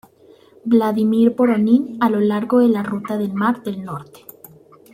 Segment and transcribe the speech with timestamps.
[0.65, 4.25] Vladímir Voronin, a lo largo de la Ruta del mar del Norte.